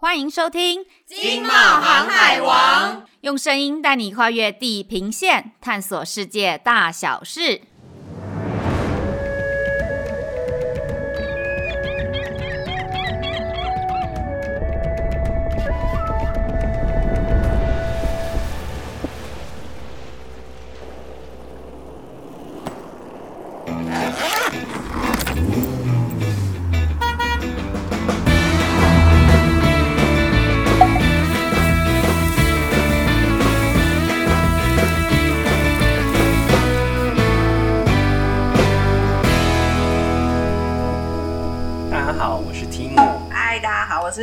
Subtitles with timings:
[0.00, 7.62] 欢迎收听《经贸航海王》，用声音带你跨越地平线，探索世界大小事。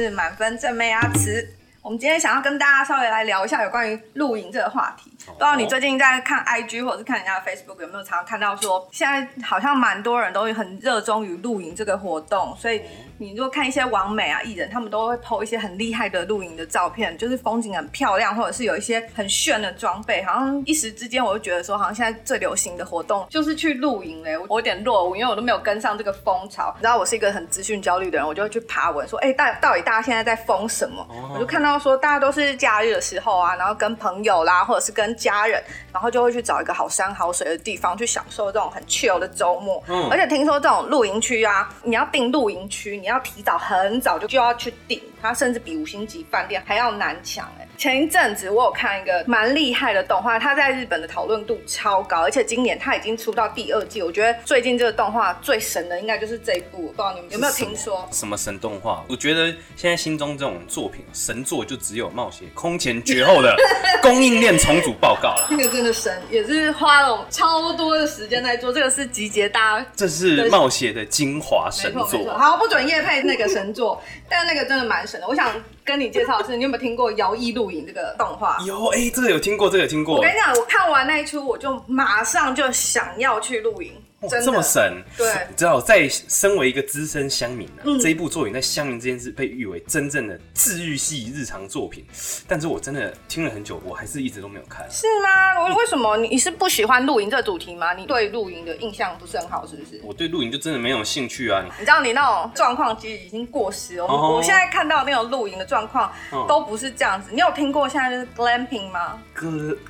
[0.06, 1.44] 是满分正妹阿慈，
[1.82, 5.12] 我们今天想要跟大家稍微来聊一下有关于露营这个话题。
[5.26, 12.82] 不知道你最近在看 IG 或者是看人家的 Facebook 有没有常常看到说，现在好像蛮多人都很热衷于露营这个活动，所以。
[13.18, 20.22] 你如果看一些网美啊艺人，他们都会 po 一些很厉害的露营的照片，就是风景很漂亮，或者是有一些很炫的装备。
[20.24, 24.38] 好像一时之间，我就觉得说，好像现在最流行的活动就是去露营嘞。
[24.38, 26.74] 我有点落伍，因为我都没有跟上这个风潮。
[26.76, 31.08] 你知道，我是一个很资讯焦虑的人，我就会去爬文说，哎、欸，到到底大家现在在疯什么？
[31.34, 39.82] 我就看到说，大家都是假日的时候啊，然后跟朋友啦，或者是跟家人，然后就会去找一个好山好水的地方去享受这种很 chill 的周末。
[39.88, 47.68] 嗯，而且听说这种露营区啊，你要订露营区，你要提早很早就就要去订，它甚至比五星级饭店还要难抢哎。
[47.78, 54.02] 前一阵子我有看一个蛮厉害的动画，它在日本的讨论度超高，而且今年它已经出到第二季。
[54.02, 58.08] 我觉得最近这个动画最神的应该就是这一部，不知道你们有没有听说？
[58.12, 59.04] 什么神动画？
[59.10, 63.56] 我觉得现在心中这种作品神作就只有《冒险空前绝后的
[64.02, 65.48] 供应链重组报告》了。
[65.50, 68.72] 那个真的神，也是花了超多的时间在做。
[68.72, 72.34] 这个是集结大家，这是冒险的精华神作。
[72.38, 75.28] 好，不准夜配那个神作，但那个真的蛮神的。
[75.28, 75.52] 我想。
[75.86, 78.58] 跟你介绍的是，你有没有听过《摇曳露营》这个动画？
[78.66, 80.16] 有，哎、欸，这个有听过，这个有听过。
[80.16, 83.94] 我跟你讲，我看完那一出，我就马上就想要去露营。
[84.28, 92.04] 这么神，对，你知道，在身为一个资深乡民呢、啊嗯，这一部作品在乡民之间是被誉为真正的治愈系日常作品。
[92.48, 94.86] 但是我真的听了很久，我还是一直都没有看。
[94.90, 95.62] 是吗？
[95.62, 96.18] 我为什么？
[96.18, 97.94] 你是不喜欢露营这个主题吗？
[97.94, 100.02] 你对露营的印象不是很好，是不是？
[100.04, 101.64] 我对露营就真的没有兴趣啊！
[101.64, 104.06] 你知道，你那种状况其实已经过时了。
[104.06, 106.12] 哦、我现在看到那种露营的状况
[106.48, 107.30] 都不是这样子。
[107.32, 109.20] 你有听过现在就是 glamping 吗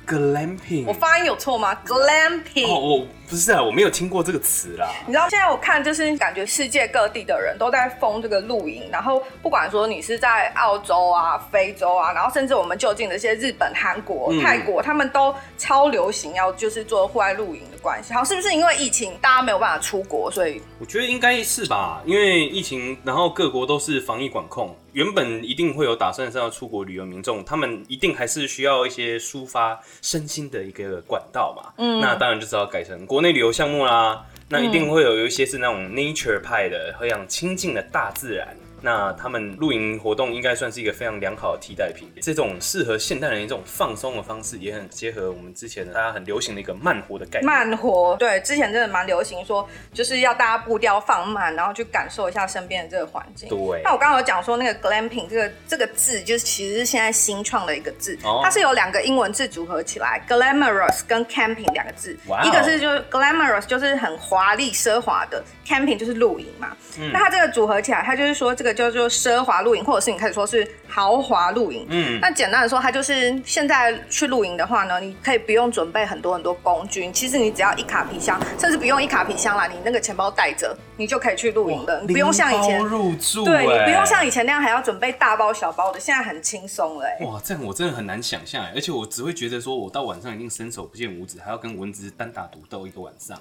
[0.06, 4.88] ？glamping，我发音有错吗？glamping，哦，我不是啊，我没有听过这个词啦。
[5.06, 18.12] 你知道现在我看就是感觉世界各地的人都在封这个露营，然后不管说你是在澳洲啊、非洲啊，然后甚至我们就近的一些日本、韩国、泰国，他们都超流行要就是做户外露营的关系。
[18.12, 22.00] 好，是不是因为疫情大家没有办法出国，所以我觉得应该是吧？
[22.04, 31.70] 因为疫情，然后各国都是防疫管控，原本一定会有打算是要出国旅游民众，他们一定还是需要一些抒发身心的一个管道嘛。
[31.76, 34.24] 嗯，那当然就是要改成国内旅游项目啦。
[34.48, 38.56] 那一定会有有一些是那种 nature 派的，会想亲近的大自然。
[38.86, 47.44] 那他们露营活动应该算是一个非常良好的替代品，这种适合现代人一种放松的方式，也很结合我们之前大家很流行的一个慢活的概念。
[47.44, 53.48] 慢活，对，之前真的蛮流行说，就是要大家步调放慢，然后去感受一下身边的这个环境。
[53.48, 53.82] 对。
[53.82, 66.68] 那我刚刚有讲说那个 glamping 这个这个字，就是其实是现在新创的一个字，哦、它是由两个英文字组合起来，glamorous 跟 camping 两个字，哇、哦，一个是就是 glamorous 就是很华丽奢华的，camping 就是露营嘛。
[67.00, 67.10] 嗯。
[67.12, 68.75] 那它这个组合起来，它就是说这个。
[68.76, 71.86] 叫做奢华露营，或者是你可以说是豪华露营。
[71.88, 82.02] 嗯，那简单的说，它就是现在去露营的话呢，你可以不用准备很多很多工具，其实你只要一卡皮箱，甚至不用一卡皮箱啦，你那个钱包带着，你就可以去露营了。
[82.02, 87.06] 你不用像以前入住，对，你不用像以前那样还要准备大包小包的，现在很轻松了。
[87.22, 93.40] 哇，这样我真的很难想象哎，而且我只会觉得说，我到晚上一定伸手不见五指，还要跟蚊子单打独斗一个晚上。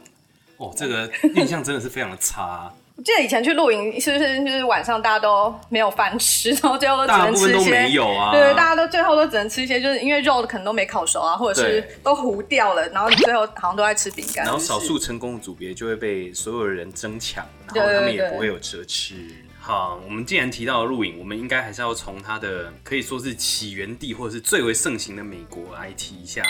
[0.58, 2.72] 哦，这个印象真的是非常的差。
[2.98, 14.46] 我记得以前去露营，是不是就是晚上大家都没有饭吃，然后最后都只能吃一些，没有啊，对，大家都最后都只能吃一些，就是因为肉可能都没烤熟啊，或者是都糊掉了，然后你最后好像都在吃饼干。
[14.46, 19.16] 然后少数成功的组别就会被所有人争抢，然后他们也不会有得吃。
[19.60, 26.42] 好，我们既然提到了露营，我们应该还是要从它的可以说是起源地或者是最为盛行的美国来提一下。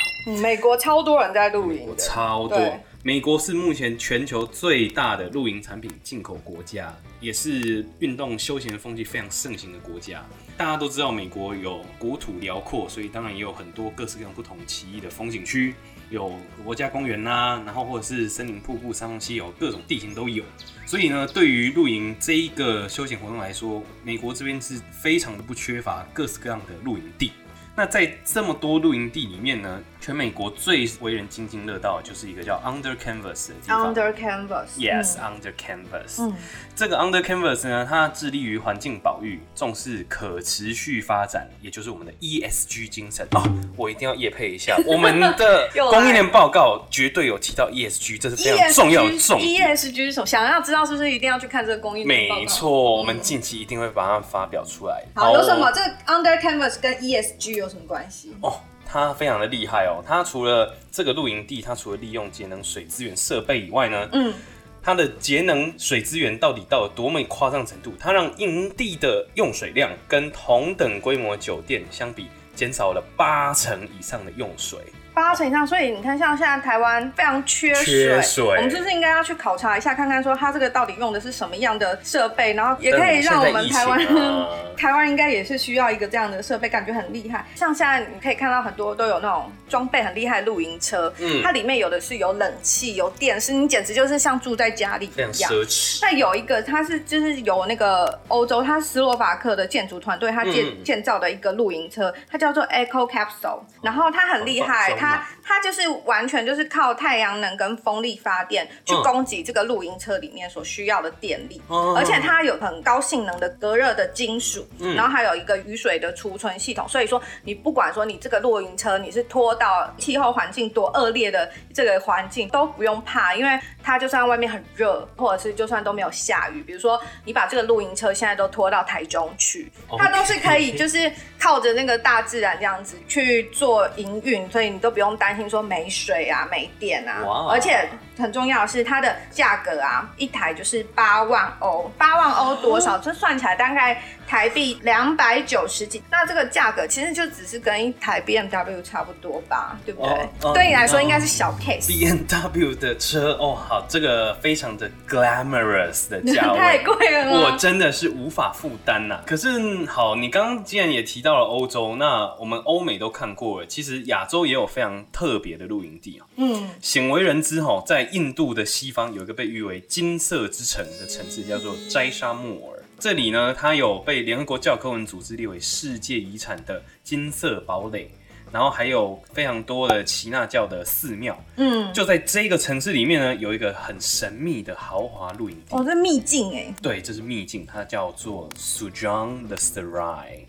[0.44, 2.60] 美国超多人在露营，超多。
[3.06, 10.26] 美国是目前全球最大的露营产品进口国家，也是运动休闲风气非常盛行的国家。
[10.58, 15.76] 大家都知道，美国有国土辽阔，所以当然也有很多各式各样不同奇异的风景区，
[16.10, 20.44] 有国家公园呐、然后或者是森林、瀑布、山峰、溪流，各种地形都有。
[20.88, 27.34] 所以呢，对于露营这一个休闲活动来说，美国这边是非常的不缺乏各式各样的露营地。
[27.78, 33.92] 那在这么多露营地里面呢，全美国最为人津津乐道的就是一个叫 Under Canvas 的地方。
[33.92, 36.22] Under Canvas，Yes，Under Canvas。
[36.22, 36.36] 嗯，
[36.76, 43.28] 这个 Under Canvas 呢，它致力于环境保育，重视可持续发展，也就是我们的 ESG 精神。
[43.32, 43.42] 哦，
[43.76, 49.10] 我一定要业配一下，我们的供应链报告绝对有提到 ESG，这是非常重要的。
[49.10, 52.42] ESG 是想要知道是不是一定要去看这个供应链报告？
[52.42, 55.04] 没错，我们近期一定会把它发表出来。
[55.16, 55.72] 好，有什么？
[55.72, 58.60] 这个 Under Canvas 跟 ESG 有有什么关系哦？
[58.96, 60.02] 它非常的厉害哦。
[60.06, 64.34] 它除了这个露营地，它除了利用节能水资源设备以外呢，嗯，
[64.82, 67.94] 它的节能水资源到底到了多么夸张程度？
[68.00, 74.80] 它让营地的用水量跟同等规模酒店相比，减少了八成以上的用水。
[75.16, 84.48] 八成以上，所以你看，像现在台湾非常缺水，缺水，我们是不是应该要去考察一下，看看说它这个到底用的是什么样的设备，然后也可以让我们台湾，啊、
[84.78, 87.46] 台湾应该也是需要一个这样的设备，感觉很厉害。
[87.56, 95.32] 像现在你可以看到很多都有那种装备很厉害的露营车，嗯，它里面有的是有冷气、有电视，你简直就是像住在家里一样。
[95.32, 96.00] 奢侈。
[96.02, 105.05] 那有一个，它是就是有那个欧洲，它斯洛伐克的建筑团队，它建、嗯、建造的一个露营车，它叫做 Eco Capsule，然后它很厉害，它。
[105.06, 111.62] 它它就是完全就是靠太阳能跟风力发电去供给这个露营车里面所需要的电力，
[111.96, 116.88] 而且它有很高性能的隔热的金属，然后还有一个雨水的储存系统。
[116.88, 135.36] 所以说，你不管说你这个露营车你是拖到气候环境多恶劣的这个环境都不用怕，因为它就算外面很热，或者是就算都没有下雨，比如说你把这个露营车现在都拖到台中去，它都是可以就是靠着那个大自然这样子去做营运，所以你都不用担。
[135.36, 137.86] 心说没水啊，没电啊.而且
[138.18, 142.98] 很重要的是它的价格啊，一台就是八万欧，八万欧多少？
[143.04, 146.04] 这算起来大概台币两百九十几。
[146.12, 150.10] 那这个价格其实就只是跟一台 BMW 差不多吧，对不对
[150.42, 151.88] ？Oh, uh, 对你来说应该是小 case。
[151.88, 159.22] BMW 的车哦，好，这个非常的 glamorous 的价位， 太贵了，我真的是无法负担呐。
[159.26, 165.40] 可是好，你刚刚既然也提到了欧洲，那我们欧美都看过了，其实亚洲也有非常特。
[165.46, 172.75] 别的露营地啊，嗯，鲜为人知哈，在印度的西方有一个被誉为“金色之城”的城市，叫做斋沙木尔。
[172.98, 178.10] 这里呢，它有被联合国教科文组织列为世界遗产的金色堡垒，
[178.52, 181.38] 然后还有非常多的耆那教的寺庙。
[181.58, 185.76] 嗯，就在这个城市里面呢，有一个很神秘的豪华露营地。
[185.76, 186.74] 哦，这秘境哎。
[186.82, 190.46] 对，这是秘境，它叫做 Sujong the Serai。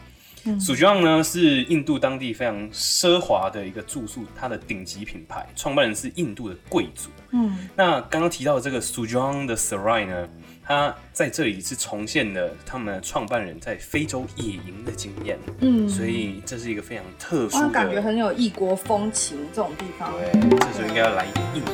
[0.61, 7.11] Sujong 呢，是印度当地非常奢华的一个住宿，它的顶级品牌，创办人是印度的贵族。
[7.33, 10.29] 嗯，那刚刚提到的这个 Sujong 的 Serai 呢，
[10.67, 15.39] 它在这里是重现了他们创办人在非洲野营的经验。
[15.61, 20.13] 嗯，所以这是一个非常特殊的，感觉很有异国风情这种地方。
[20.13, 21.73] 对，这时候应该要来一点印度。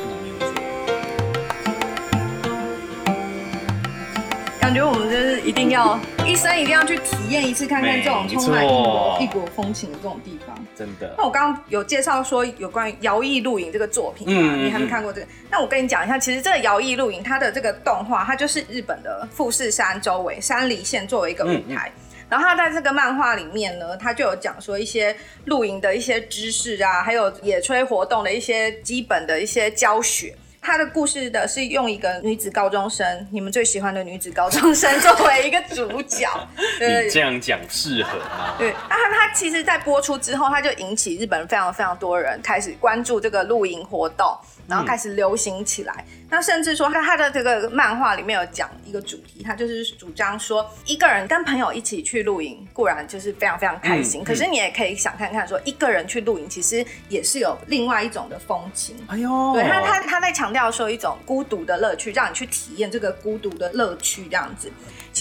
[4.73, 10.57] 感觉我们就是一定要一生一定要去体验一次，看看这种充满异国异国风情的这种地方。
[10.75, 11.13] 真的。
[11.15, 15.27] 那我刚刚有介绍说有关于摇曳露营这个作品嘛，嗯、你还没看过这个？
[15.51, 21.91] 那我跟你讲一下，其实这个摇曳露营它的这个动画，它就是日本的富士山周围山梨县作为一个舞台，
[22.27, 25.15] 然后它在这个漫画里面呢，它就有讲说一些
[25.45, 30.35] 露营的一些知识啊，还有野炊活动的一些基本的一些教学。
[30.63, 36.25] 他的故事的是用一个女子高中生，你们最喜欢的女子高中生作为一个主角。
[36.79, 38.55] 你这样讲适合吗？
[38.57, 44.35] 对，那他他其实，在播出之后，他就引起日本非常非常多人开始关注这个露营活动。
[44.67, 58.95] 然后开始流行起来，嗯、那甚至说他他的这个漫画里面有讲一个主题，他就是主张说一个人跟朋友一起去露营固然就是非常非常开心，嗯、可是你也可以想看看说一个人去露营其实也是有另外一种的风情。
[59.07, 64.71] 哎呦，对他他他在强调说一种孤独的乐趣，让你去体验这个孤独的乐趣这样子。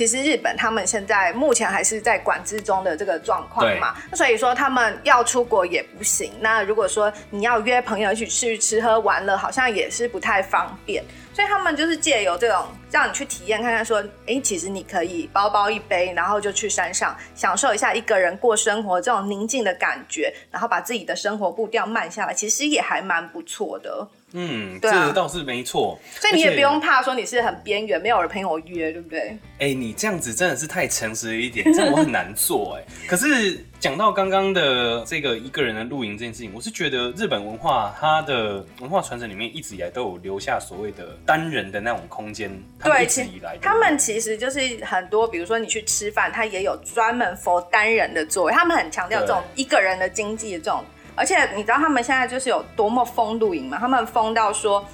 [0.02, 6.32] 其实日本他们现在目前还是在管制中的这个状况嘛，那所以说他们要出国也不行。
[6.40, 11.04] 那如果说你要约朋友一起去吃喝玩乐，好像也是不太方便。
[11.32, 24.09] 所以他们就是借由这种让你去体验看看，说，哎，其实你可以包包一杯，然后就去山上享受一下一个人过生活这种宁静的感觉，然后把自己的生活步调慢下来，其实也还蛮不错的。
[24.34, 25.98] 嗯，对啊这倒是没错。
[26.20, 29.20] 所以你也不用怕说你是很边缘，没有人朋友约，对不对？
[29.58, 32.84] 哎、欸，你这样子真的是太诚实了一点， 这我很难做哎。
[33.06, 42.50] 可是讲到刚刚的这个一个人的露营这件事情，我是觉得日本文化它的文化传承里面一直以来都有留下所谓的单人的那种空间。
[42.82, 50.82] 对，一直以来他们其实就是很多，比如说你去吃饭，他也有专门 for 单人的座位，他们很强调这种一个人的经济的这种。
[51.14, 53.78] 而且你知道他们现在就是有多么疯露营吗？
[53.81, 54.85] 他们疯到说，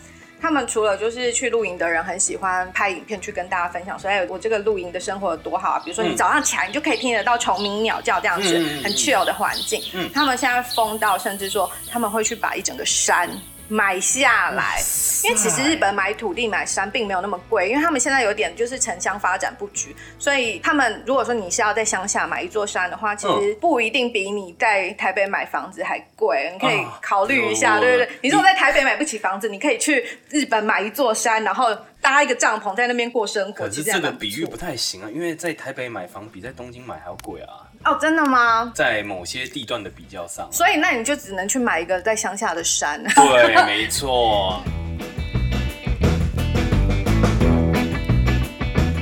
[0.41, 5.83] 他们除了就是去露营的人很喜欢拍影片去跟大家分享说，哎，我这个露营的生活有多好啊！
[5.85, 9.83] 比如说你早上起来，你就可以听得到虫鸣鸟叫这样子，很 chill 的环境。
[9.95, 13.29] 嗯，他们现在疯到甚至说他们会去把一整个山。
[13.69, 14.81] 买下来，
[15.25, 28.09] 因为其实日本买土地买山并没有那么贵，因为他们现在有点就是城乡发展布局，所以他们如果说你是要在乡下买一座山的话，其实不一定比你在台北买房子还贵，你可以考虑一下，哦、对不对？
[28.23, 33.65] 你说在台北买不起房子，你可以去日本买一座山，然后搭一个帐篷在那边过生活。
[33.67, 37.68] 可是这个比喻不太行啊，因为在台北买房比在东京买还要贵啊。
[37.89, 38.71] 哦，真的吗？
[38.75, 43.03] 在某些地段的比较上，所以那你就只能去买一个在乡下的山。
[43.15, 44.63] 对，没错。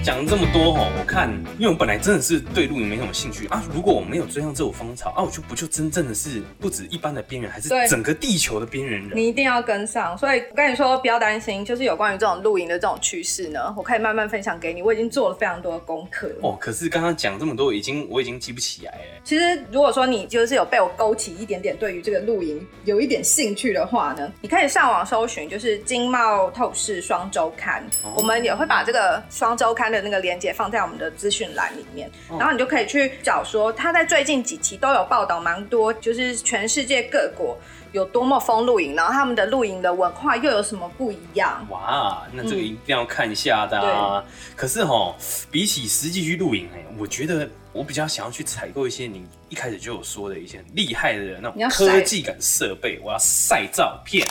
[0.06, 3.60] 讲了这么多哦，我看，因为我本来真的是对露营没什么兴趣啊。
[3.74, 9.10] 如果我没有追上这股风潮啊，我就不就真正的是不止一般的边缘，还是整个地球的边缘人。
[9.16, 14.80] 你一定要跟上，所以我跟你说不要担心，就是有关于这种露营的这种趋势呢，我可以慢慢分享给你。
[14.80, 16.56] 我已经做了非常多的功课哦。
[16.60, 19.20] 可是刚刚讲这么多，已经我已经记不起来哎。
[19.24, 37.56] 其实如果说你就是有被我勾起一点点对于这个露营有一点兴趣的话呢，你可以上网搜寻，就是经贸透视双周刊，哦、我们也会把这个双周刊的那个链接放在我们的资讯栏里面，然后你就可以去找说，他在最近几期都有报道蛮多，就是全世界各国
[37.92, 41.66] 有多么疯露营，然后他们的露营的文化又有什么不一样？
[41.70, 44.24] 哇，那这个一定要看一下的啊！
[44.24, 45.14] 嗯、可是齁，
[45.50, 54.26] 比起实际去露营，哎，我觉得我比较想要去采购一些你一开始就有说的一些厉害的那种科技感设备，我要晒照片。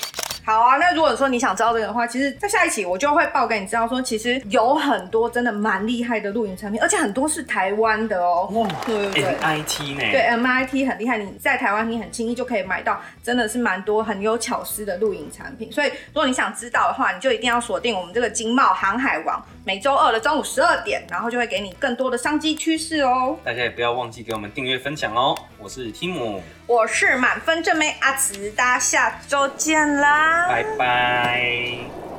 [0.45, 8.47] 好啊，那如果说你想知道这个的话，其实，在下一期我就会报给你知道说，其实有很多真的蛮厉害的露营产品，而且很多是台湾的哦。
[8.53, 10.11] 哇，对对对，MIT 呢？
[10.11, 15.71] 对，MIT 很厉害，你在台湾你很轻易就可以买到，真的是蛮多很有巧思的露营产品。
[15.71, 23.35] 所以，如果你想知道的话，你就一定要锁定我们这个经贸航海王，每周二的中午十二点，然后就会给你更多的商机趋势哦。
[23.43, 25.35] 大家也不要忘记给我们订阅分享哦。
[25.57, 32.14] 我是 Tim，我是满分正妹阿慈，大家下周见啦，拜拜。